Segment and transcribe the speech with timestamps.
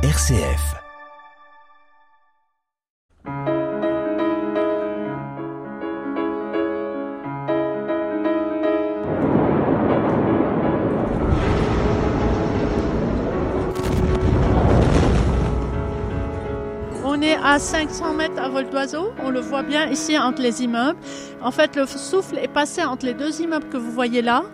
[0.00, 0.76] RCF.
[17.04, 19.12] On est à 500 mètres à vol d'oiseau.
[19.24, 20.96] On le voit bien ici entre les immeubles.
[21.42, 24.44] En fait, le souffle est passé entre les deux immeubles que vous voyez là.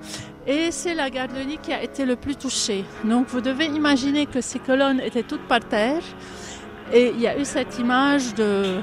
[0.47, 2.85] Et c'est la garderie qui a été le plus touchée.
[3.03, 6.03] Donc vous devez imaginer que ces colonnes étaient toutes par terre.
[6.93, 8.81] Et il y a eu cette image de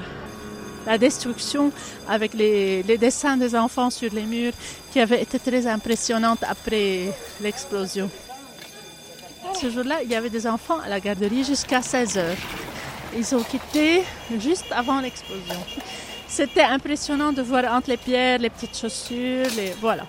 [0.84, 1.70] la destruction
[2.08, 4.52] avec les, les dessins des enfants sur les murs
[4.92, 8.10] qui avait été très impressionnante après l'explosion.
[9.60, 12.36] Ce jour-là, il y avait des enfants à la garderie jusqu'à 16 heures.
[13.16, 14.02] Ils ont quitté
[14.40, 15.60] juste avant l'explosion.
[16.26, 19.72] C'était impressionnant de voir entre les pierres, les petites chaussures, les...
[19.80, 20.06] voilà.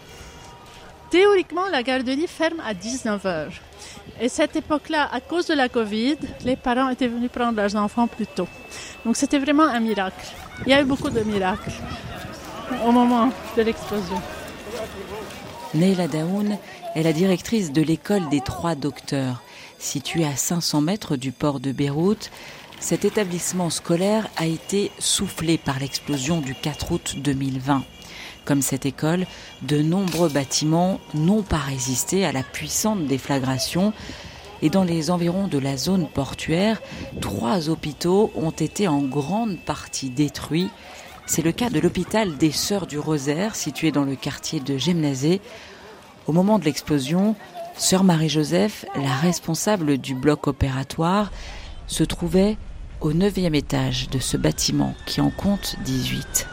[1.13, 3.49] Théoriquement, la garderie ferme à 19h.
[4.19, 8.07] Et cette époque-là, à cause de la Covid, les parents étaient venus prendre leurs enfants
[8.07, 8.47] plus tôt.
[9.05, 10.25] Donc c'était vraiment un miracle.
[10.65, 11.71] Il y a eu beaucoup de miracles
[12.83, 14.19] au moment de l'explosion.
[15.75, 16.57] Neila Daoun
[16.95, 19.43] est la directrice de l'école des trois docteurs.
[19.77, 22.31] Située à 500 mètres du port de Beyrouth,
[22.79, 27.83] cet établissement scolaire a été soufflé par l'explosion du 4 août 2020.
[28.45, 29.25] Comme cette école,
[29.61, 33.93] de nombreux bâtiments n'ont pas résisté à la puissante déflagration
[34.63, 36.81] et dans les environs de la zone portuaire,
[37.19, 40.69] trois hôpitaux ont été en grande partie détruits.
[41.25, 45.41] C'est le cas de l'hôpital des Sœurs du Rosaire, situé dans le quartier de Gemnazé.
[46.27, 47.35] Au moment de l'explosion,
[47.75, 51.31] Sœur Marie-Joseph, la responsable du bloc opératoire,
[51.87, 52.57] se trouvait
[53.01, 56.47] au neuvième étage de ce bâtiment qui en compte 18.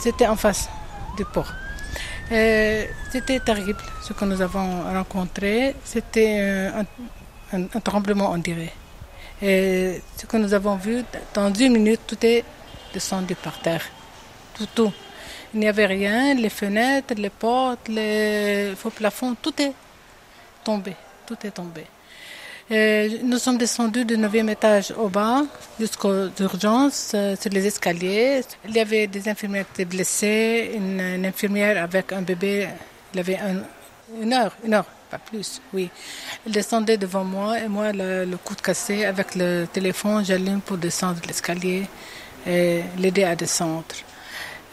[0.00, 0.68] C'était en face
[1.16, 1.52] du port.
[2.32, 5.74] Euh, c'était terrible ce que nous avons rencontré.
[5.84, 6.82] C'était euh,
[7.52, 8.72] un, tremblement, on dirait.
[9.40, 11.04] Ce que nous avons vu,
[11.34, 12.44] dans une minute, tout est
[12.92, 13.84] descendu par terre.
[14.54, 14.92] Tout, tout.
[15.52, 19.72] Il n'y avait rien, les fenêtres, les portes, les faux plafonds, tout est
[20.64, 20.96] tombé.
[21.26, 21.84] Tout est tombé.
[22.70, 25.42] Et nous sommes descendus du 9e étage au bas
[25.78, 28.40] jusqu'aux urgences, euh, sur les escaliers.
[28.66, 32.68] Il y avait des infirmières qui étaient blessées, une, infirmière avec un bébé,
[33.12, 33.56] il avait un,
[34.18, 35.90] une heure, une heure, pas plus, oui.
[36.46, 40.78] Elle descendait devant moi et moi, le, le coude cassé, avec le téléphone, j'allume pour
[40.78, 41.82] descendre l'escalier
[42.46, 43.84] et l'aider à descendre.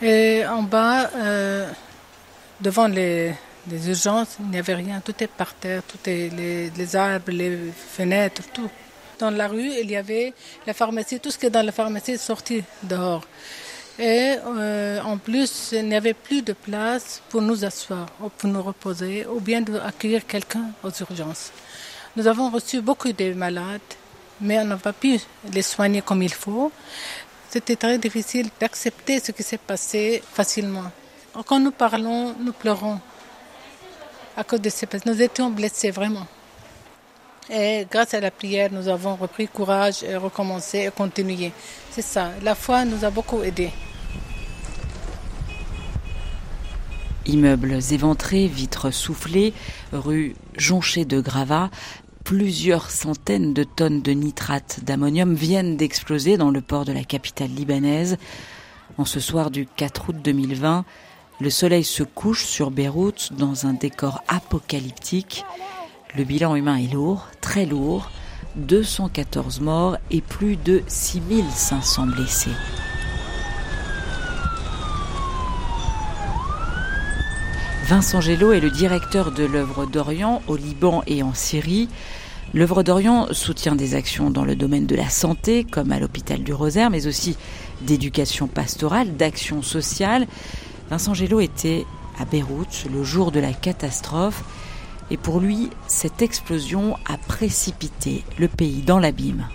[0.01, 1.69] Et en bas, euh,
[2.62, 3.34] devant les,
[3.69, 6.29] les urgences, il n'y avait rien, tout est par terre, tout est
[6.75, 8.69] les, arbres, les fenêtres, tout.
[9.19, 10.33] Dans la rue, il y avait
[10.66, 13.23] la pharmacie, tout ce qui est dans la pharmacie est sorti dehors.
[14.00, 18.50] Et euh, en plus, il n'y avait plus de place pour nous asseoir, ou pour
[18.50, 21.51] nous reposer, ou bien d'accueillir quelqu'un aux urgences.
[22.16, 23.79] Nous avons reçu beaucoup de malades,
[24.39, 25.19] mais on n'a pas pu
[25.53, 26.71] les soigner comme il faut.
[27.50, 30.91] C'était très difficile d'accepter ce qui s'est passé facilement.
[31.45, 33.00] Quand nous parlons, nous pleurons
[34.38, 34.88] à cause de ces.
[35.06, 36.28] Nous étions blessés vraiment.
[37.50, 41.52] Et grâce à la prière, nous avons repris courage et recommencé et continué.
[41.90, 42.31] C'est ça.
[42.44, 43.72] La foi nous a beaucoup aidés.
[47.25, 49.53] Immeubles éventrés, vitres soufflées,
[49.92, 51.69] rues jonchées de gravats,
[52.24, 57.50] plusieurs centaines de tonnes de nitrate d'ammonium viennent d'exploser dans le port de la capitale
[57.50, 58.18] libanaise.
[58.98, 60.86] En ce soir du 4 août 2020,
[61.41, 65.44] le soleil se couche sur Beyrouth dans un décor apocalyptique.
[66.16, 68.12] Le bilan humain est lourd, très lourd.
[68.57, 72.51] 214 morts et plus de 6500 blessés.
[77.85, 81.90] Vincent Gello est le directeur de l'œuvre d'Orient au Liban et en Syrie.
[82.53, 86.53] L'œuvre d'Orient soutient des actions dans le domaine de la santé, comme à l'hôpital du
[86.53, 87.38] Rosaire, mais aussi
[87.81, 90.28] d'éducation pastorale, d'action sociale.
[90.91, 91.85] Vincent Gello était
[92.19, 94.44] à Beyrouth le jour de la catastrophe
[95.09, 99.48] et pour lui, cette explosion a précipité le pays dans l'abîme.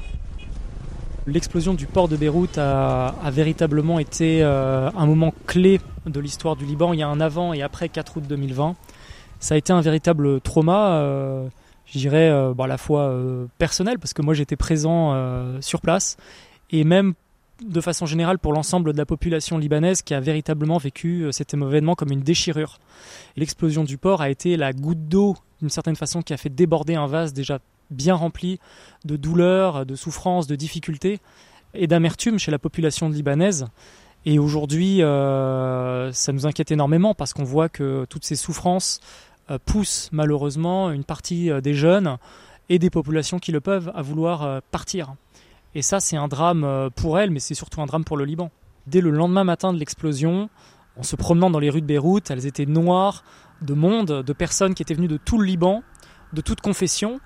[1.26, 6.64] L'explosion du port de Beyrouth a, véritablement été euh, un moment clé de l'histoire du
[6.64, 6.94] Liban.
[6.94, 8.74] Il y a un avant et après 4 août 2020.
[9.38, 11.46] Ça a été un véritable trauma, euh,
[11.84, 13.14] je dirais euh, bon, à la fois
[13.58, 15.14] personnel, parce que moi j'étais présent
[15.60, 16.16] sur place,
[16.70, 17.12] et même
[17.64, 21.54] de façon générale pour l'ensemble de la population libanaise qui a véritablement vécu euh, cet
[21.54, 22.78] événement comme une déchirure.
[23.36, 26.94] L'explosion du port a été la goutte d'eau d'une certaine façon qui a fait déborder
[26.94, 27.58] un vase déjà
[27.90, 28.58] bien rempli
[29.04, 31.20] de douleurs, de souffrances, de difficultés
[31.72, 33.66] et d'amertume chez la population libanaise.
[34.26, 39.00] Et aujourd'hui, euh, ça nous inquiète énormément parce qu'on voit que toutes ces souffrances
[39.50, 42.18] euh, poussent malheureusement une partie des jeunes
[42.68, 45.14] et des populations qui le peuvent à vouloir partir.
[45.76, 48.50] Et ça, c'est un drame pour elles, mais c'est surtout un drame pour le Liban.
[48.86, 50.48] Dès le lendemain matin de l'explosion,
[50.98, 53.24] en se promenant dans les rues de Beyrouth, elles étaient noires
[53.60, 55.82] de monde, de personnes qui étaient venues de tout le Liban,
[56.32, 57.20] de toute confession,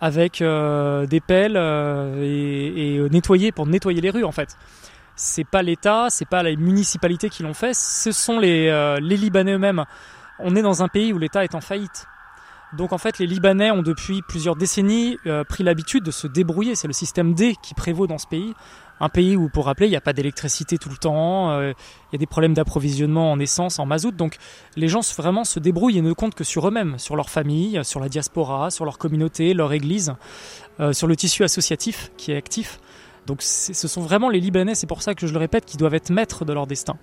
[0.00, 4.56] avec euh, des pelles euh, et, et nettoyer pour nettoyer les rues en fait.
[5.14, 9.18] C'est pas l'État, c'est pas les municipalités qui l'ont fait, ce sont les, euh, les
[9.18, 9.84] Libanais eux-mêmes.
[10.38, 12.06] On est dans un pays où l'État est en faillite.
[12.76, 15.18] Donc en fait, les Libanais ont depuis plusieurs décennies
[15.48, 16.74] pris l'habitude de se débrouiller.
[16.74, 18.54] C'est le système D qui prévaut dans ce pays
[19.00, 22.14] un pays où, pour rappeler, il n'y a pas d'électricité tout le temps, euh, il
[22.14, 24.12] y a des problèmes d'approvisionnement en essence, en mazout.
[24.12, 24.36] Donc
[24.76, 27.98] les gens vraiment se débrouillent et ne comptent que sur eux-mêmes, sur leur famille, sur
[27.98, 30.14] la diaspora, sur leur communauté, leur église,
[30.78, 32.78] euh, sur le tissu associatif qui est actif.
[33.26, 35.94] Donc ce sont vraiment les Libanais, c'est pour ça que je le répète, qui doivent
[35.94, 36.96] être maîtres de leur destin.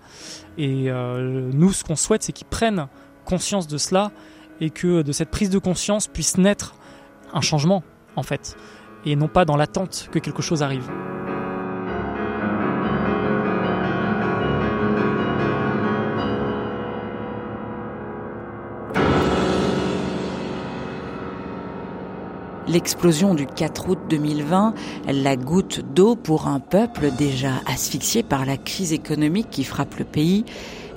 [0.58, 2.88] Et euh, nous, ce qu'on souhaite, c'est qu'ils prennent
[3.26, 4.12] conscience de cela
[4.62, 6.76] et que de cette prise de conscience puisse naître
[7.34, 7.84] un changement,
[8.16, 8.58] en fait,
[9.06, 10.90] et non pas dans l'attente que quelque chose arrive.
[22.68, 24.74] L'explosion du 4 août 2020,
[25.08, 30.04] la goutte d'eau pour un peuple déjà asphyxié par la crise économique qui frappe le
[30.04, 30.44] pays.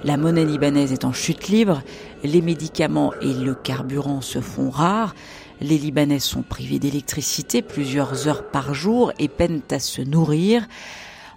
[0.03, 1.83] La monnaie libanaise est en chute libre,
[2.25, 5.15] les médicaments et le carburant se font rares,
[5.61, 10.67] les Libanais sont privés d'électricité plusieurs heures par jour et peinent à se nourrir.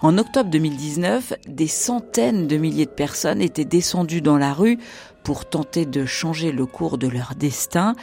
[0.02, 4.80] En octobre 2019, des centaines de milliers de personnes étaient descendues dans la rue
[5.24, 7.96] pour tenter de changer le cours de leur destin.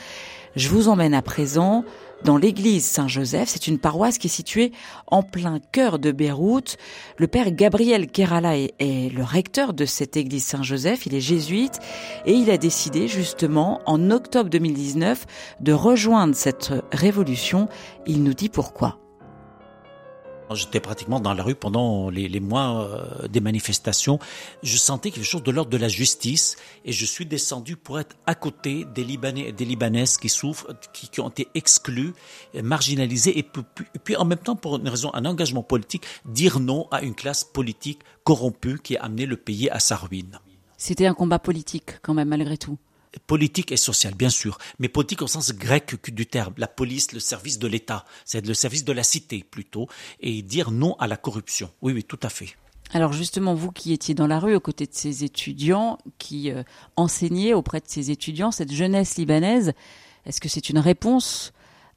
[0.57, 1.85] Je vous emmène à présent
[2.25, 3.49] dans l'église Saint-Joseph.
[3.49, 4.73] C'est une paroisse qui est située
[5.07, 6.77] en plein cœur de Beyrouth.
[7.17, 11.07] Le père Gabriel Kerala est, le recteur de cette église Saint-Joseph.
[11.07, 11.79] Il est jésuite
[12.27, 15.27] et il a décidé justement en octobre 2019
[15.61, 17.69] de rejoindre cette révolution.
[18.07, 19.00] Il nous dit pourquoi.
[20.53, 24.19] J'étais pratiquement dans la rue pendant les, mois euh, des manifestations.
[24.63, 28.17] Je sentais quelque chose de l'ordre de la justice et je suis descendu pour être
[28.27, 32.15] à côté des Libanais et des Libanaises qui souffrent, qui, ont été exclus,
[32.63, 37.03] marginalisés et puis, en même temps pour une raison, un engagement politique, dire non à
[37.03, 40.41] une classe politique corrompue qui a amené le pays à sa ruine.
[40.77, 42.79] C'était un combat politique quand même malgré tout
[43.27, 47.21] politique et sociale, bien sûr, mais politique au sens grec du terme, la police, le
[47.21, 49.89] service de l'État, c'est le service de la cité plutôt,
[50.21, 51.71] et dire non à la corruption.
[51.83, 52.57] Oui, oui, tout à fait.
[52.93, 56.65] Alors justement, vous qui étiez dans la rue aux côtés de ces étudiants, qui euh,
[56.97, 59.73] enseignaient auprès de ces étudiants, cette jeunesse libanaise,
[60.27, 61.53] est-ce que c'est une réponse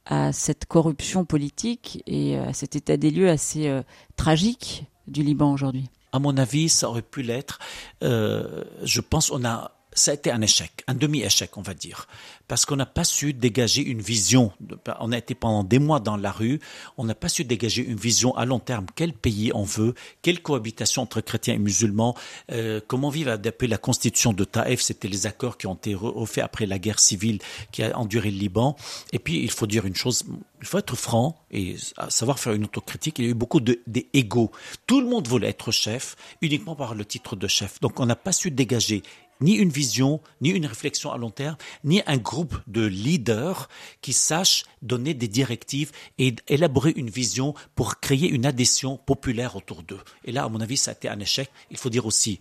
[0.06, 3.82] à cette corruption politique et à cet état des lieux assez euh,
[4.16, 5.88] tragique du Liban aujourd'hui?
[6.12, 7.58] À mon avis, ça aurait pu l'être.
[8.04, 12.08] Euh, je pense qu'on a ça a été un échec, un demi-échec, on va dire,
[12.48, 14.52] parce qu'on n'a pas su dégager une vision.
[15.00, 16.60] On a été pendant des mois dans la rue,
[16.98, 18.86] on n'a pas su dégager une vision à long terme.
[18.96, 22.16] Quel pays on veut, quelle cohabitation entre chrétiens et musulmans,
[22.50, 26.44] euh, comment vivre depuis la constitution de Taïf, c'était les accords qui ont été refaits
[26.44, 27.38] après la guerre civile
[27.72, 28.76] qui a enduré le Liban.
[29.12, 30.24] Et puis, il faut dire une chose,
[30.60, 31.76] il faut être franc et
[32.08, 33.18] savoir faire une autocritique.
[33.18, 34.50] Il y a eu beaucoup d'égos.
[34.86, 37.80] Tout le monde voulait être chef uniquement par le titre de chef.
[37.80, 39.02] Donc, on n'a pas su dégager
[39.44, 43.68] ni une vision, ni une réflexion à long terme, ni un groupe de leaders
[44.00, 49.82] qui sachent donner des directives et élaborer une vision pour créer une adhésion populaire autour
[49.82, 50.00] d'eux.
[50.24, 51.50] Et là, à mon avis, ça a été un échec.
[51.70, 52.38] Il faut dire aussi,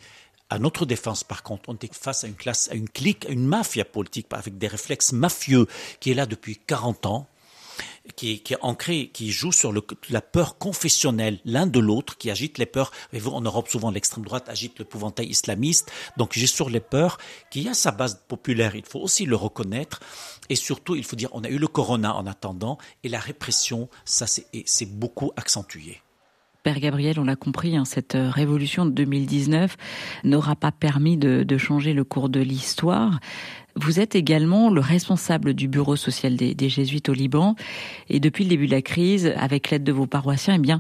[0.50, 3.30] à notre défense, par contre, on est face à une classe, à une clique, à
[3.30, 5.68] une mafia politique avec des réflexes mafieux
[6.00, 7.28] qui est là depuis 40 ans,
[8.16, 12.30] qui, qui est ancré, qui joue sur le, la peur confessionnelle l'un de l'autre, qui
[12.30, 12.92] agite les peurs.
[13.14, 15.92] Et vous, en Europe, souvent, l'extrême droite agite l'épouvantail islamiste.
[16.18, 17.18] Donc, j'ai sur les peurs,
[17.50, 18.76] qui a sa base populaire.
[18.76, 20.02] Il faut aussi le reconnaître.
[20.50, 23.90] Et surtout, il faut dire, on a eu le corona en attendant, et la répression,
[24.06, 26.02] ça, c'est beaucoup accentué.
[26.64, 29.76] Père Gabriel, on l'a compris, hein, cette euh, révolution de 2019
[30.24, 33.20] n'aura pas permis de, changer le cours de l'histoire.
[33.76, 37.56] Vous êtes également le responsable du bureau social des, jésuites au Liban.
[38.10, 40.80] Et depuis le début de la crise, avec l'aide de vos paroissiens, eh bien,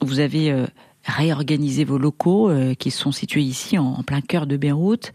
[0.00, 0.66] vous avez euh,
[1.04, 5.12] réorganisé vos locaux euh, qui sont situés ici en, en, plein cœur de Beyrouth.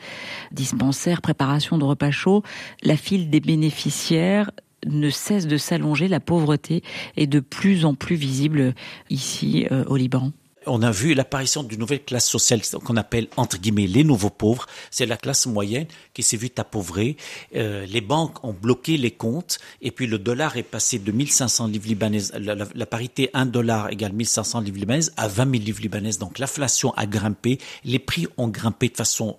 [0.52, 2.44] Dispensaires, préparation de repas chauds.
[2.84, 4.52] La file des bénéficiaires
[4.86, 6.84] ne cesse de s'allonger, la pauvreté
[7.18, 8.74] est de plus en plus visible
[9.10, 10.32] ici euh, au Liban
[10.68, 14.68] on a vu l'apparition d'une nouvelle classe sociale qu'on appelle entre guillemets les nouveaux pauvres.
[14.92, 17.18] C'est la classe moyenne qui s'est vue appauvrie.
[17.56, 21.68] Euh, les banques ont bloqué les comptes et puis le dollar est passé de 1500
[21.68, 26.20] livres libanaises, la, parité 1 dollar égale 1500 livres libanaises à 20 000 livres libanaises.
[26.20, 29.38] Donc l'inflation a grimpé, les prix ont grimpé de façon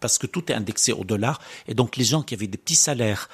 [0.00, 2.74] parce que tout est indexé au dollar et donc les gens qui avaient des petits
[2.74, 3.28] salaires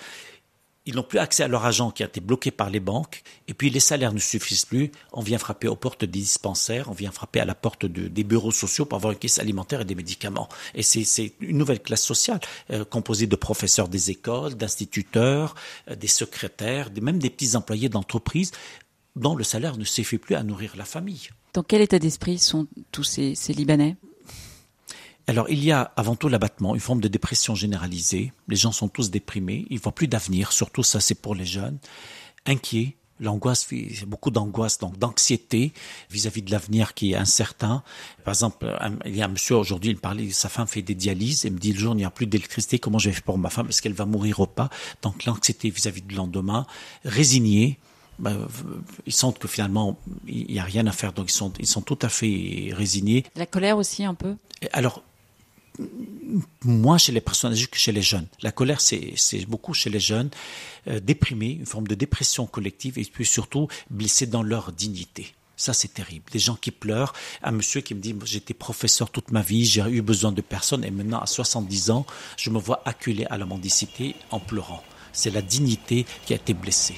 [0.87, 3.55] ils n'ont plus accès à leur argent qui a été bloqué par les banques, et
[3.55, 7.11] puis les salaires ne suffisent plus, on vient frapper aux portes des dispensaires, on vient
[7.11, 10.49] frapper à la porte des bureaux sociaux pour avoir une caisse alimentaire et des médicaments.
[10.75, 15.55] Et c'est une nouvelle classe sociale, euh, composée de professeurs des écoles, d'instituteurs,
[15.91, 18.53] euh, des secrétaires, même des petits employés d'entreprise,
[19.17, 21.29] dont le salaire ne suffit plus à nourrir la famille.
[21.55, 23.97] Dans quel état d'esprit sont tous ces Libanais?
[25.27, 28.33] Alors, il y a avant tout l'abattement, une forme de dépression généralisée.
[28.49, 31.79] Les gens sont tous déprimés, ils voient plus d'avenir, surtout ça c'est pour les jeunes,
[32.47, 32.97] inquiets.
[33.21, 33.69] L'angoisse,
[34.09, 35.73] beaucoup d'angoisse, donc d'anxiété
[36.11, 37.85] vis-à-vis de l'avenir qui est incertain.
[38.25, 38.77] Par exemple,
[39.07, 41.59] il y a un monsieur aujourd'hui, il parlait, sa femme fait des dialyses, et me
[41.61, 43.69] dit le jour il n'y a plus d'électricité, comment je vais faire pour ma femme,
[43.69, 44.69] est-ce qu'elle va mourir ou pas?
[45.03, 46.67] Donc l'anxiété vis-à-vis du lendemain,
[47.05, 47.79] résigné,
[48.19, 48.49] ben,
[49.07, 51.83] ils sentent que finalement il n'y a rien à faire, donc ils sont, ils sont
[51.83, 53.25] tout à fait résignés.
[53.37, 54.35] La colère aussi un peu?
[54.73, 55.05] Alors
[56.65, 58.27] moins chez les personnes âgées que chez les jeunes.
[58.43, 60.31] La colère, c'est beaucoup chez les jeunes,
[60.89, 65.35] euh, déprimés, une forme de dépression collective et puis surtout blessés dans leur dignité.
[65.57, 66.25] Ça, c'est terrible.
[66.33, 67.13] Des gens qui pleurent.
[67.43, 70.85] Un monsieur qui me dit, j'étais professeur toute ma vie, j'ai eu besoin de personne
[70.85, 74.83] et maintenant, à 70 ans, je me vois acculé à la mendicité en pleurant.
[75.13, 76.97] C'est la dignité qui a été blessée.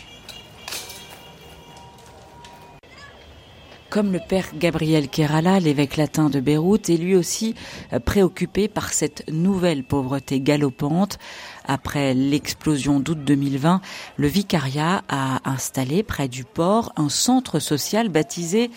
[3.96, 7.54] Comme le père Gabriel Kerala, l'évêque latin de Beyrouth, est lui aussi
[7.94, 11.18] euh, préoccupé par cette nouvelle pauvreté galopante.
[11.64, 13.80] Après l'explosion d'août 2020,
[14.18, 18.70] le vicariat a installé près du port un centre social baptisé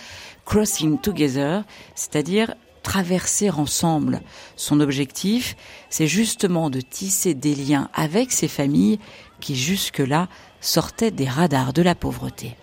[0.46, 4.22] Crossing Together, c'est-à-dire traverser ensemble.
[4.56, 5.58] Son objectif,
[5.90, 9.00] c'est justement de tisser des liens avec ces familles
[9.42, 10.30] qui jusque-là
[10.62, 12.56] sortaient des radars de la pauvreté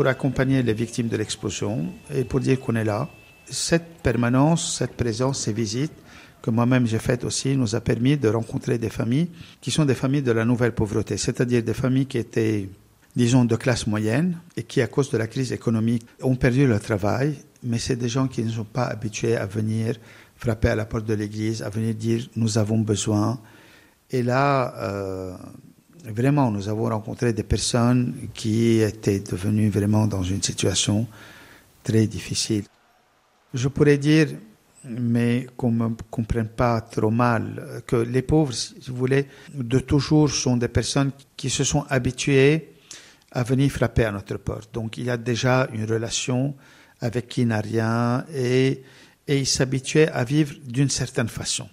[0.00, 3.06] pour accompagner les victimes de l'explosion et pour dire qu'on est là.
[3.44, 5.92] Cette permanence, cette présence, ces visites
[6.40, 9.28] que moi-même j'ai faites aussi nous a permis de rencontrer des familles
[9.60, 12.70] qui sont des familles de la nouvelle pauvreté, c'est-à-dire des familles qui étaient,
[13.14, 16.80] disons, de classe moyenne et qui, à cause de la crise économique, ont perdu leur
[16.80, 19.96] travail, mais c'est des gens qui ne sont pas habitués à venir
[20.34, 23.38] frapper à la porte de l'église, à venir dire nous avons besoin.
[24.10, 25.36] Et là, euh,
[26.04, 31.06] vraiment, nous avons rencontré des personnes qui étaient devenues vraiment dans une situation
[31.82, 32.64] très difficile.
[33.52, 34.28] Je pourrais dire,
[34.84, 39.78] mais qu'on ne me comprenne pas trop mal, que les pauvres, si vous voulez, de
[39.78, 42.72] toujours sont des personnes qui se sont habituées
[43.32, 44.72] à venir frapper à notre porte.
[44.72, 46.54] Donc il y a déjà une relation
[47.00, 48.82] avec qui n'a rien et,
[49.26, 51.68] et ils s'habituaient à vivre d'une certaine façon.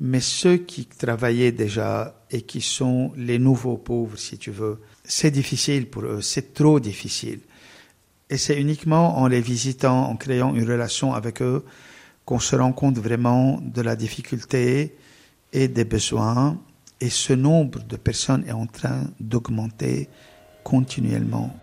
[0.00, 5.30] Mais ceux qui travaillaient déjà et qui sont les nouveaux pauvres, si tu veux, c'est
[5.30, 7.40] difficile pour eux, c'est trop difficile.
[8.30, 11.64] Et c'est uniquement en les visitant, en créant une relation avec eux,
[12.24, 14.96] qu'on se rend compte vraiment de la difficulté
[15.52, 16.58] et des besoins.
[17.00, 20.08] Et ce nombre de personnes est en train d'augmenter
[20.64, 21.54] continuellement.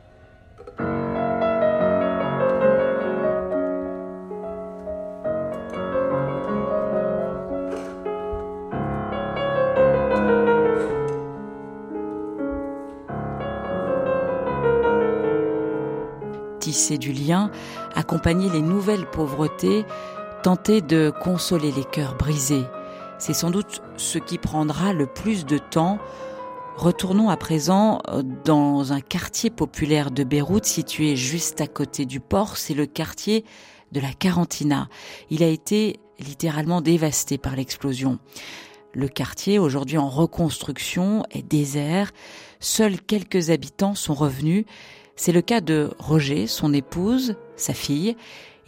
[16.96, 17.52] Du lien,
[17.96, 19.86] accompagner les nouvelles pauvretés,
[20.44, 22.64] tenter de consoler les cœurs brisés.
[23.20, 25.98] C'est sans doute ce qui prendra le plus de temps.
[26.78, 32.22] Retournons à présent euh, dans un quartier populaire de Beyrouth situé juste à côté du
[32.22, 33.44] port, c'est le quartier
[33.92, 34.88] de la Carantina.
[35.30, 38.20] Il a été littéralement dévasté par l'explosion.
[38.98, 42.12] Le quartier, aujourd'hui en reconstruction, est désert.
[42.60, 44.66] Seuls quelques habitants sont revenus
[45.18, 48.16] c'est le cas de Roger, son épouse, sa fille.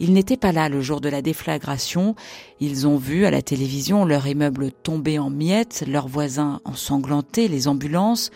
[0.00, 2.16] Ils n'étaient pas là le jour de la déflagration.
[2.58, 7.68] Ils ont vu à la télévision leur immeuble tomber en miettes, leurs voisins ensanglantés, les
[7.68, 8.30] ambulances.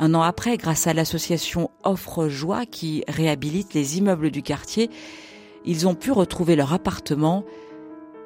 [0.00, 4.88] Un an après, grâce à l'association Offre Joie qui réhabilite les immeubles du quartier,
[5.66, 7.44] ils ont pu retrouver leur appartement,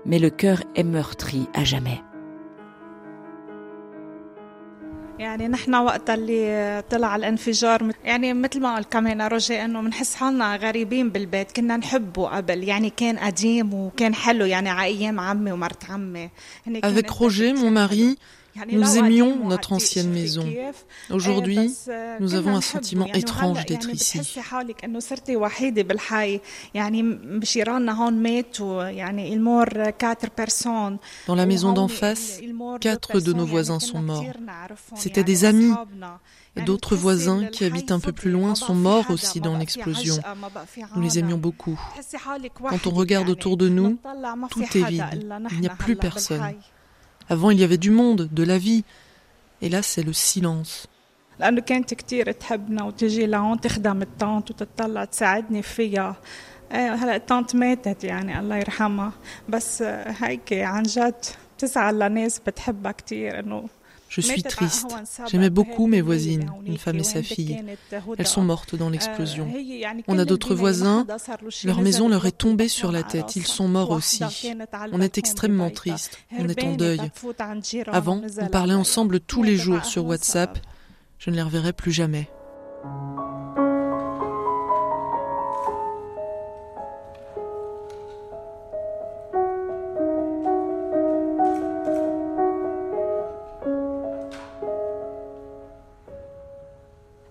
[0.06, 2.00] mais le cœur est meurtri à jamais.
[5.19, 10.55] يعني نحن وقت اللي طلع الانفجار يعني مثل ما قال كمان روجي انه بنحس حالنا
[10.55, 15.89] غريبين بالبيت كنا نحبه قبل يعني كان قديم وكان حلو يعني على ايام عمي ومرت
[15.89, 16.29] عمي
[16.83, 18.17] Avec Roger, mon mari,
[18.71, 20.45] Nous aimions notre ancienne maison.
[21.09, 21.71] Aujourd'hui,
[22.19, 24.21] nous avons un sentiment étrange d'être ici.
[31.27, 32.41] Dans la maison d'en face,
[32.80, 34.24] quatre de nos voisins sont morts.
[34.94, 35.72] C'étaient des amis.
[36.66, 40.16] D'autres voisins qui habitent un peu plus loin sont morts aussi dans l'explosion.
[40.96, 41.78] Nous les aimions beaucoup.
[42.68, 43.98] Quand on regarde autour de nous,
[44.50, 45.26] tout est vide.
[45.52, 46.54] Il n'y a plus personne.
[47.28, 48.84] Avant, il y avait du monde, de la vie.
[49.60, 50.86] Et là, c'est le silence.
[64.08, 64.88] Je suis triste.
[65.30, 67.62] J'aimais beaucoup mes voisines, une femme et sa fille.
[68.16, 69.46] Elles sont mortes dans l'explosion.
[70.06, 71.06] On a d'autres voisins.
[71.64, 73.36] Leur maison leur est tombée sur la tête.
[73.36, 74.24] Ils sont morts aussi.
[74.92, 76.18] On est extrêmement triste.
[76.38, 77.00] On est en deuil.
[77.92, 80.58] Avant, on parlait ensemble tous les jours sur WhatsApp.
[81.18, 82.28] Je ne les reverrai plus jamais.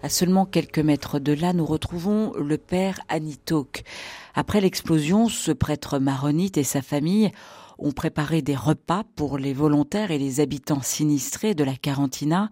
[0.07, 3.83] À seulement quelques mètres de là, nous retrouvons le père Anitok.
[4.35, 7.29] Après l'explosion, ce prêtre maronite et sa famille
[7.77, 12.49] ont préparé des repas pour les volontaires et les habitants sinistrés de la Carantina.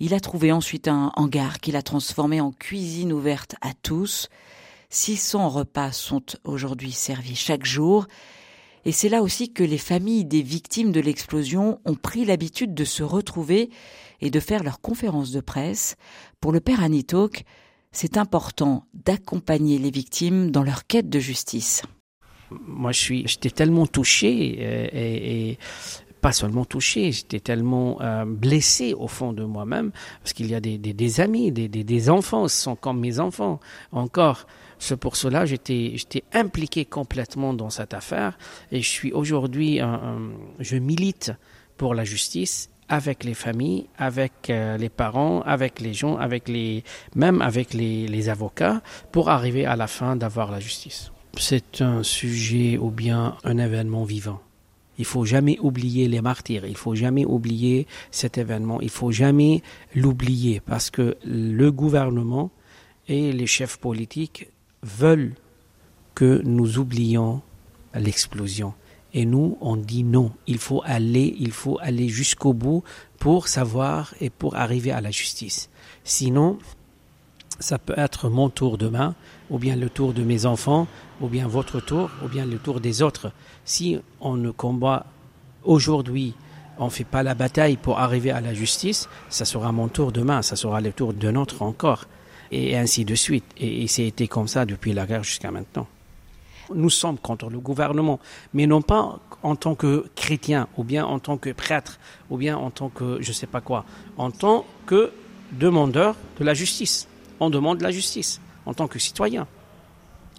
[0.00, 4.28] Il a trouvé ensuite un hangar qu'il a transformé en cuisine ouverte à tous.
[4.90, 8.06] 600 repas sont aujourd'hui servis chaque jour.
[8.86, 12.84] Et c'est là aussi que les familles des victimes de l'explosion ont pris l'habitude de
[12.84, 13.68] se retrouver
[14.20, 15.96] et de faire leurs conférences de presse.
[16.40, 17.42] Pour le père Anitok,
[17.90, 21.82] c'est important d'accompagner les victimes dans leur quête de justice.
[22.50, 25.58] Moi, j'étais tellement touché euh, et,
[26.26, 30.60] pas seulement touché, j'étais tellement euh, blessé au fond de moi-même parce qu'il y a
[30.60, 33.60] des, amis, des, enfants, ce sont comme mes enfants
[33.92, 34.48] encore.
[34.80, 38.36] C'est pour cela j'étais j'étais impliqué complètement dans cette affaire
[38.72, 39.78] et je suis aujourd'hui,
[40.58, 41.30] je milite
[41.76, 46.82] pour la justice avec les familles, avec euh, les parents, avec les gens, avec les,
[47.14, 51.12] même avec les avocats, pour arriver à la fin d'avoir la justice.
[51.38, 54.40] C'est un sujet ou bien un événement vivant?
[54.98, 56.66] Il faut jamais oublier les martyrs.
[56.66, 58.80] Il faut jamais oublier cet événement.
[58.80, 59.62] Il faut jamais
[59.94, 62.50] l'oublier parce que le gouvernement
[63.08, 64.48] et les chefs politiques
[64.82, 65.34] veulent
[66.14, 67.42] que nous oublions
[67.94, 68.74] l'explosion.
[69.12, 70.32] Et nous, on dit non.
[70.46, 72.82] Il faut aller, il faut aller jusqu'au bout
[73.18, 75.70] pour savoir et pour arriver à la justice.
[76.04, 76.58] Sinon,
[77.58, 79.14] ça peut être mon tour demain,
[79.50, 80.86] ou bien le tour de mes enfants,
[81.20, 83.32] ou bien votre tour, ou bien le tour des autres.
[83.64, 85.06] Si on ne combat
[85.64, 86.34] aujourd'hui,
[86.78, 90.12] on ne fait pas la bataille pour arriver à la justice, ça sera mon tour
[90.12, 92.04] demain, ça sera le tour d'un autre encore,
[92.50, 93.44] et ainsi de suite.
[93.56, 95.86] Et, et c'est été comme ça depuis la guerre jusqu'à maintenant.
[96.74, 98.18] Nous sommes contre le gouvernement,
[98.52, 102.56] mais non pas en tant que chrétien, ou bien en tant que prêtre, ou bien
[102.56, 103.84] en tant que je ne sais pas quoi,
[104.16, 105.12] en tant que
[105.52, 107.06] demandeur de la justice.
[107.38, 109.46] On demande la justice en tant que citoyen.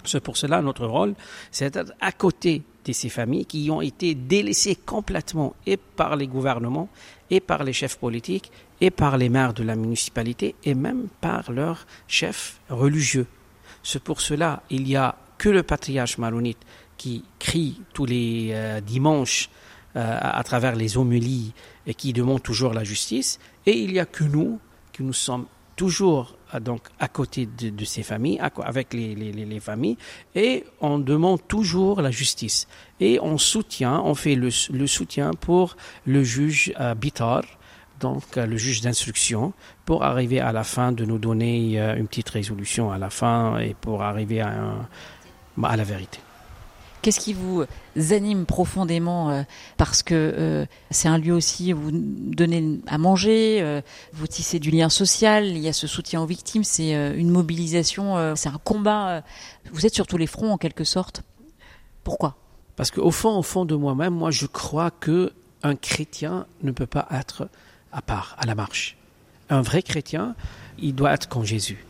[0.05, 1.15] C'est pour cela notre rôle,
[1.51, 6.27] c'est d'être à côté de ces familles qui ont été délaissées complètement et par les
[6.27, 6.89] gouvernements,
[7.29, 11.51] et par les chefs politiques, et par les maires de la municipalité, et même par
[11.51, 13.27] leurs chefs religieux.
[13.83, 16.59] C'est pour cela il y a que le patriarche maronite
[16.97, 19.49] qui crie tous les euh, dimanches
[19.95, 21.53] euh, à, travers les homélies
[21.85, 24.59] et qui demande toujours la justice, et il n'y a que nous,
[24.93, 29.97] qui nous sommes toujours donc à côté de, ces familles, avec les, les, familles,
[30.35, 32.67] et on demande toujours la justice.
[32.99, 34.49] Et on soutient, on fait le,
[34.87, 37.43] soutien pour le juge Bitar,
[37.99, 39.53] donc le juge d'instruction,
[39.85, 43.73] pour arriver à la fin de nous donner une petite résolution à la fin et
[43.73, 44.87] pour arriver à
[45.57, 46.19] la vérité.
[47.01, 47.63] Qu'est-ce qui vous
[48.11, 49.43] anime profondément euh,
[49.77, 53.81] Parce que euh, c'est un lieu aussi où vous donnez à manger, euh,
[54.13, 58.35] vous tissez du lien social, il y a ce soutien aux victimes, c'est une mobilisation,
[58.35, 59.23] c'est un combat.
[59.71, 61.23] vous êtes sur tous les fronts en quelque sorte.
[62.03, 62.35] Pourquoi?
[62.75, 65.33] Parce qu'au fond, au fond de moi-même, moi je crois que
[65.63, 67.49] un chrétien ne peut pas être
[67.91, 68.97] à part, à la marche.
[69.49, 70.35] Un vrai chrétien,
[70.77, 71.86] il doit être comme Jésus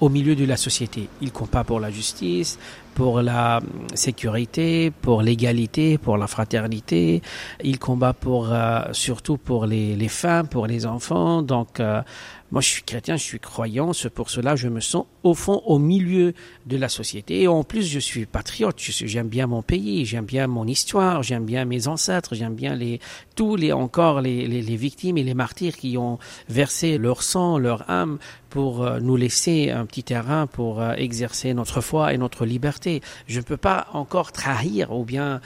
[0.00, 1.08] au milieu de la société.
[1.20, 2.58] Il combat pour la justice,
[2.94, 3.60] pour la
[3.94, 7.22] sécurité, pour l'égalité, pour la fraternité.
[7.62, 11.42] Il combat pour euh, surtout pour les, les, femmes, pour les enfants.
[11.42, 12.02] Donc euh,
[12.50, 13.92] moi, je suis chrétien, je suis croyant.
[14.14, 16.32] Pour cela je me sens au fond au milieu
[16.66, 17.42] de la société.
[17.42, 18.76] Et en plus, je suis patriote.
[18.80, 23.00] J'aime bien mon pays, j'aime bien mon histoire, j'aime bien mes ancêtres, j'aime bien les
[23.36, 27.58] tous les encore les, les, les, victimes et les martyrs qui ont versé leur sang,
[27.58, 28.18] leur âme
[28.50, 33.00] pour euh, nous laisser un petit terrain pour euh, exercer notre foi et notre liberté.
[33.26, 35.40] Je ne peux pas encore trahir ou bien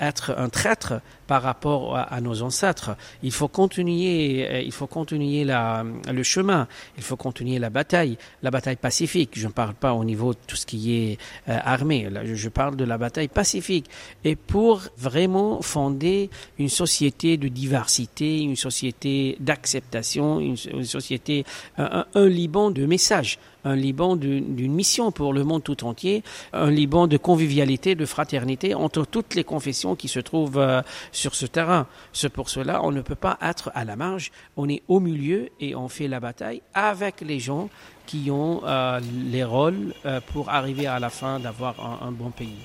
[0.00, 2.96] être un traître par rapport à, nos ancêtres.
[3.24, 6.68] Il faut continuer, il faut continuer la, le chemin.
[6.96, 9.32] Il faut continuer la bataille, la bataille pacifique.
[9.34, 12.08] Je ne parle pas au niveau de tout ce qui est armé.
[12.24, 13.90] je parle de la bataille pacifique.
[14.22, 21.44] Et pour vraiment fonder une société de diversité, une société d'acceptation, une, société,
[21.76, 27.06] un, Liban de messages un Liban d'une mission pour le monde tout entier, un Liban
[27.06, 31.86] de convivialité, de fraternité entre toutes les confessions qui se trouvent euh, sur ce terrain.
[32.12, 35.48] C'est pour cela on ne peut pas être à la marge, on est au milieu
[35.60, 37.68] et on fait la bataille avec les gens
[38.06, 39.00] qui ont euh,
[39.30, 42.56] les rôles euh, pour arriver à la fin d'avoir un bon pays.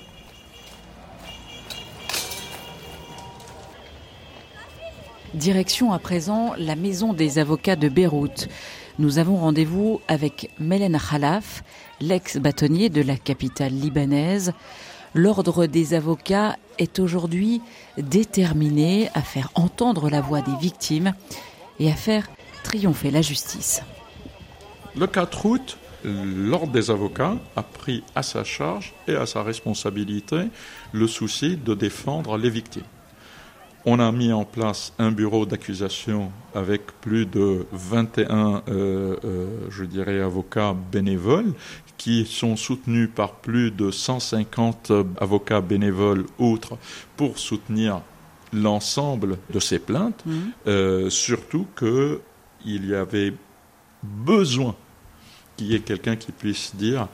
[5.34, 8.48] Direction à présent la maison des avocats de Beyrouth.
[9.00, 11.64] Nous avons rendez-vous avec Mélène Khalaf,
[12.00, 14.52] l'ex-bâtonnier de la capitale libanaise.
[15.14, 17.60] L'ordre des avocats est aujourd'hui
[17.98, 21.12] déterminé à faire entendre la voix des victimes
[21.80, 22.28] et à faire
[22.62, 23.82] triompher la justice.
[24.96, 30.36] Le 4 août, l'ordre des avocats a pris à sa charge et à sa responsabilité
[30.92, 32.84] le souci de défendre les victimes.
[33.86, 39.84] On a mis en place un bureau d'accusation avec plus de 21, euh, euh, je
[39.84, 41.52] dirais, avocats bénévoles
[41.98, 46.78] qui sont soutenus par plus de 150 avocats bénévoles autres
[47.18, 48.00] pour soutenir
[48.54, 50.32] l'ensemble de ces plaintes, mmh.
[50.66, 53.34] euh, surtout qu'il y avait
[54.02, 54.74] besoin
[55.56, 57.08] qu'il y ait quelqu'un qui puisse dire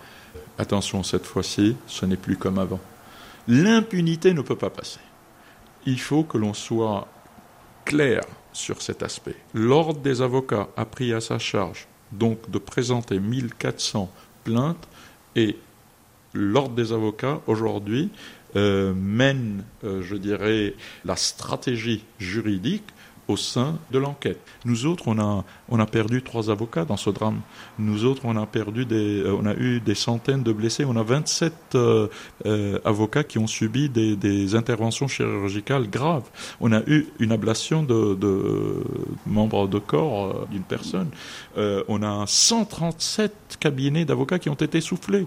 [0.57, 2.81] attention cette fois-ci, ce n'est plus comme avant.
[3.49, 5.01] L'impunité ne peut pas passer
[5.87, 7.09] il faut que l'on soit
[7.85, 9.37] clair sur cet aspect.
[9.55, 14.11] L'ordre des avocats a pris à sa charge donc de présenter 1400
[14.45, 14.89] plaintes
[15.37, 15.57] et
[16.35, 18.11] l'ordre des avocats aujourd'hui
[18.57, 22.89] euh, mène, euh, je dirais, la stratégie juridique
[23.31, 24.41] au sein de l'enquête.
[24.65, 27.41] Nous autres, on a, on a perdu trois avocats dans ce drame.
[27.79, 30.85] Nous autres, on a perdu des, euh, on a eu des centaines de blessés.
[30.85, 32.09] On a 27 euh,
[32.47, 36.29] euh, avocats qui ont subi des, interventions chirurgicales graves.
[36.61, 38.83] On a eu une ablation de, de
[39.27, 41.09] membres de corps d'une personne.
[41.57, 45.27] On a 137 cabinets d'avocats qui ont été soufflés.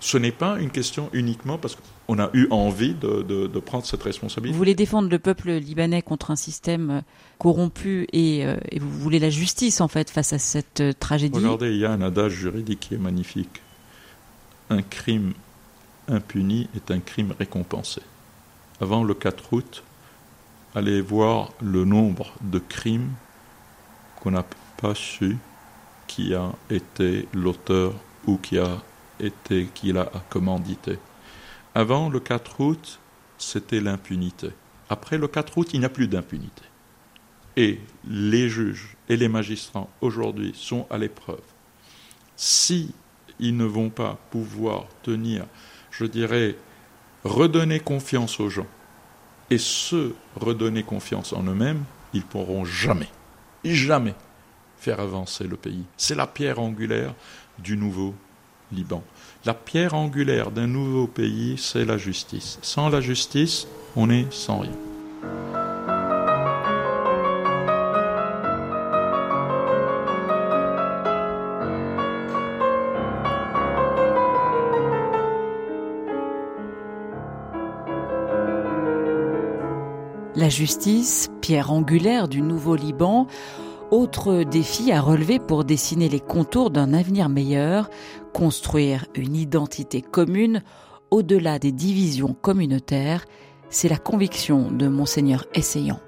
[0.00, 4.02] Ce n'est pas une question uniquement parce que on a eu envie de, prendre cette
[4.02, 4.52] responsabilité.
[4.52, 7.00] Vous voulez défendre le peuple libanais contre un système euh,
[7.38, 11.38] corrompu euh, et, vous voulez la justice en fait face à cette euh, tragédie?
[11.38, 13.62] Regardez, il y a un adage juridique qui est magnifique.
[14.68, 15.32] Un crime
[16.08, 18.02] impuni est un crime récompensé.
[18.80, 19.82] Avant le 4 août,
[20.74, 23.10] allez voir le nombre de crimes
[24.20, 24.44] qu'on n'a
[24.76, 25.38] pas su
[26.06, 27.94] qui a été l'auteur
[28.26, 28.82] ou qui a
[29.20, 30.98] été qui l'a commandité.
[31.74, 32.98] Avant le 4 août,
[33.38, 34.50] c'était l'impunité.
[34.90, 36.62] Après le 4 août, il n'y a plus d'impunité.
[37.56, 41.42] Et les juges et les magistrats aujourd'hui sont à l'épreuve.
[42.36, 42.94] Si
[43.38, 45.46] ils ne vont pas pouvoir tenir,
[45.90, 46.56] je dirais,
[47.24, 48.66] redonner confiance aux gens
[49.50, 51.84] et se redonner confiance en eux-mêmes,
[52.14, 53.10] ils pourront jamais,
[53.64, 54.14] jamais
[54.82, 55.84] faire avancer le pays.
[55.96, 57.14] C'est la pierre angulaire
[57.60, 58.14] du nouveau
[58.72, 59.04] Liban.
[59.44, 62.58] La pierre angulaire d'un nouveau pays, c'est la justice.
[62.62, 64.72] Sans la justice, on est sans rien.
[80.34, 83.28] La justice, pierre angulaire du nouveau Liban,
[83.92, 87.90] autre défi à relever pour dessiner les contours d'un avenir meilleur,
[88.32, 90.62] construire une identité commune
[91.10, 93.26] au-delà des divisions communautaires,
[93.68, 96.00] c'est la conviction de monseigneur Essayant.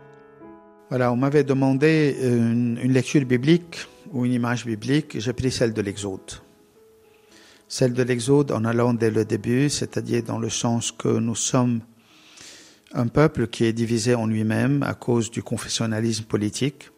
[0.89, 5.83] Voilà, on m'avait demandé une, lecture biblique ou une image biblique, j'ai pris celle de
[5.83, 6.41] l'Exode.
[7.69, 11.81] Celle de l'Exode en allant dès le début, c'est-à-dire dans le sens que nous sommes
[12.95, 16.91] un peuple qui est divisé en lui-même à cause du confessionnalisme politique,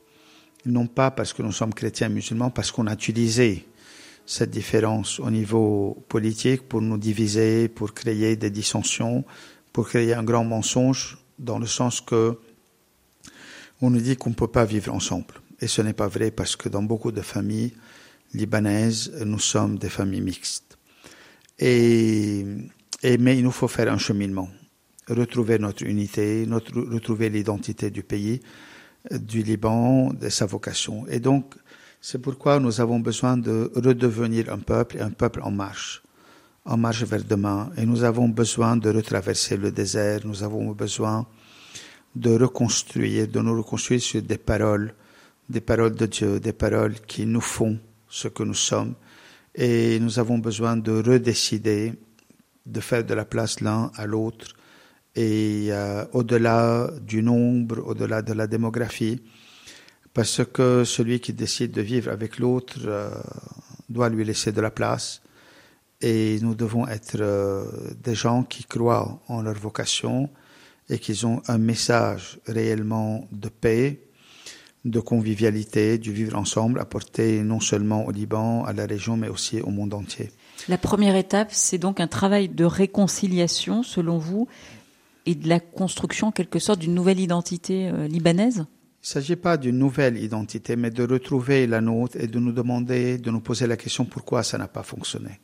[0.67, 3.67] non pas parce que nous sommes chrétiens musulmans, parce qu'on a utilisé
[4.27, 9.25] cette différence au niveau politique pour nous diviser, pour créer des dissensions,
[9.73, 12.39] pour créer un grand mensonge, dans le sens que
[13.81, 15.35] on nous dit qu'on ne peut pas vivre ensemble.
[15.61, 17.75] Et ce n'est pas vrai parce que dans beaucoup de familles
[18.35, 20.79] libanaises, nous sommes des familles mixtes.
[21.59, 22.45] Et,
[23.03, 24.49] et mais il nous faut faire un cheminement,
[25.09, 28.41] retrouver notre unité, retrouver l'identité du pays
[29.11, 31.07] du Liban, de sa vocation.
[31.09, 31.55] Et donc,
[32.01, 36.03] c'est pourquoi nous avons besoin de redevenir un peuple, un peuple en marche.
[36.67, 37.71] en marche vers demain.
[37.77, 41.27] Et nous avons besoin de retraverser le désert, nous avons besoin
[42.15, 44.93] de reconstruire, de nous reconstruire sur des paroles,
[45.49, 48.95] des paroles de Dieu, des paroles qui nous font ce que nous sommes.
[49.55, 51.95] Et nous avons besoin de redécider,
[52.67, 54.49] de faire de la place l'un à l'autre,
[55.17, 59.23] et euh, au-delà du nombre, au-delà de la démographie,
[60.13, 63.11] parce que celui qui décide de vivre avec l'autre euh,
[63.89, 65.23] doit lui laisser de la place.
[66.03, 67.65] Et nous devons être euh,
[68.05, 70.29] des gens qui croient en leur vocation
[70.91, 74.03] et qui ont un message réellement de paix,
[74.85, 79.61] de convivialité, du vivre ensemble, apporté non seulement au Liban, à la région, mais aussi
[79.63, 80.31] au monde entier.
[80.69, 84.49] La première étape, c'est donc un travail de réconciliation, selon vous,
[85.27, 88.65] et de la construction, en quelque sorte, d'une nouvelle identité euh, libanaise?
[89.07, 92.53] Il ne s'agit pas d'une nouvelle identité, mais de retrouver la nôtre et de nous
[92.53, 95.41] demander, de nous poser la question pourquoi ça n'a pas fonctionné.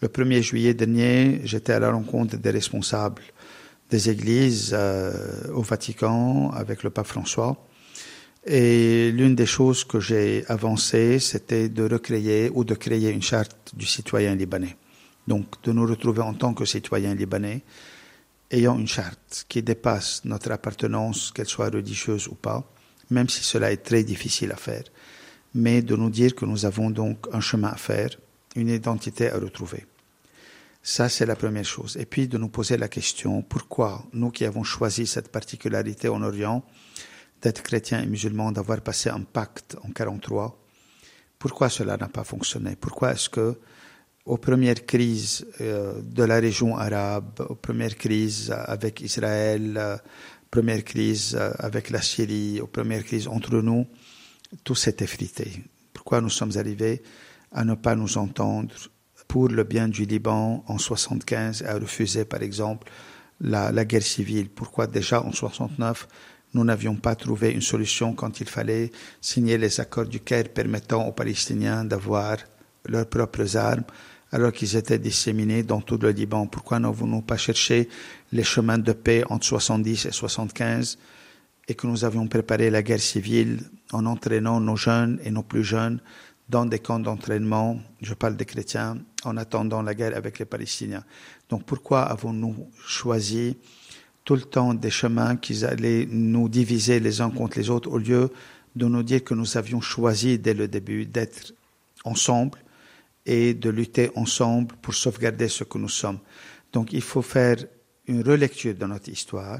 [0.00, 3.22] Le 1er juillet dernier, j'étais à la rencontre des responsables
[3.90, 5.12] des églises euh,
[5.54, 7.56] au Vatican avec le pape François.
[8.44, 13.74] Et l'une des choses que j'ai avancées, c'était de recréer ou de créer une charte
[13.74, 14.76] du citoyen libanais.
[15.26, 17.62] Donc, de nous retrouver en tant que citoyens libanais,
[18.50, 22.70] ayant une charte qui dépasse notre appartenance, qu'elle soit religieuse ou pas,
[23.10, 24.84] même si cela est très difficile à faire,
[25.54, 28.10] mais de nous dire que nous avons donc un chemin à faire,
[28.54, 29.86] une identité à retrouver.
[30.82, 31.96] Ça, c'est la première chose.
[31.96, 36.22] Et puis de nous poser la question, pourquoi nous qui avons choisi cette particularité en
[36.22, 36.64] Orient,
[37.42, 40.58] d'être chrétiens et musulmans, d'avoir passé un pacte en 43,
[41.38, 42.76] pourquoi cela n'a pas fonctionné?
[42.76, 43.58] Pourquoi est-ce que
[44.26, 49.96] aux premières crises euh, de la région arabe, aux premières crises avec Israël, euh,
[50.50, 53.86] première crise euh, avec la Syrie, aux premières crises entre nous,
[54.64, 55.62] tout s'est effrité.
[55.92, 57.02] Pourquoi nous sommes arrivés
[57.52, 58.74] à ne pas nous entendre
[59.28, 62.90] pour le bien du Liban en 75 a refusé, par exemple,
[63.40, 64.50] la, la guerre civile?
[64.50, 66.08] Pourquoi déjà en 69
[66.54, 71.06] nous n'avions pas trouvé une solution quand il fallait signer les accords du Caire permettant
[71.06, 72.38] aux Palestiniens d'avoir
[72.86, 73.84] leurs propres armes
[74.36, 76.46] alors qu'ils étaient disséminés dans tout le Liban.
[76.46, 77.88] Pourquoi n'avons-nous pas cherché
[78.32, 80.98] les chemins de paix entre 70 et 75
[81.68, 83.60] et que nous avions préparé la guerre civile
[83.92, 86.00] en entraînant nos jeunes et nos plus jeunes
[86.50, 91.02] dans des camps d'entraînement, je parle des chrétiens, en attendant la guerre avec les Palestiniens.
[91.48, 92.54] Donc pourquoi avons-nous
[92.86, 93.56] choisi
[94.22, 97.96] tout le temps des chemins qui allaient nous diviser les uns contre les autres au
[97.96, 98.30] lieu
[98.76, 101.54] de nous dire que nous avions choisi dès le début d'être
[102.04, 102.58] ensemble
[103.26, 106.20] et de lutter ensemble pour sauvegarder ce que nous sommes.
[106.72, 107.56] Donc il faut faire
[108.06, 109.58] une relecture de notre histoire,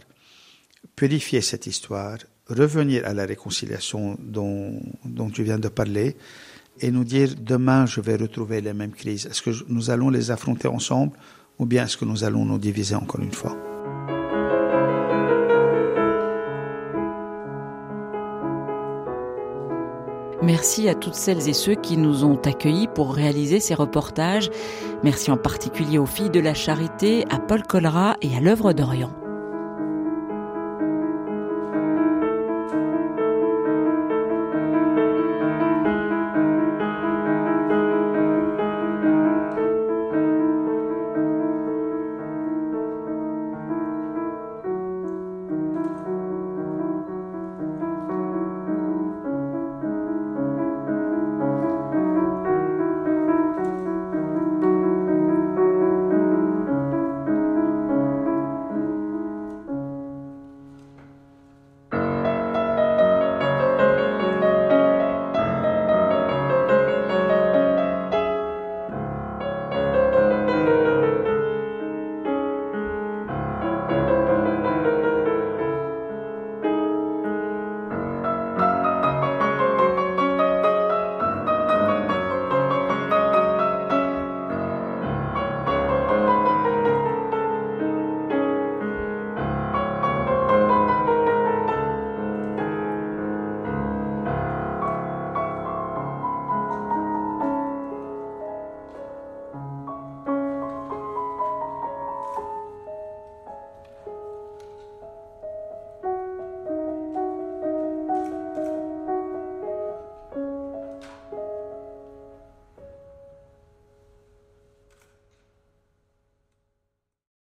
[0.94, 4.80] purifier cette histoire, revenir à la réconciliation dont,
[5.32, 6.16] tu viens de parler,
[6.80, 9.26] et nous dire demain je vais retrouver les mêmes crises.
[9.26, 11.16] Est-ce que nous allons les affronter ensemble
[11.58, 13.75] ou bien est-ce que nous allons nous diviser encore une fois?
[20.46, 24.48] Merci à toutes celles et ceux qui nous ont accueillis pour réaliser ces reportages.
[25.02, 29.25] Merci en particulier aux filles de la charité, à Paul Colera et à l'œuvre d'Orient.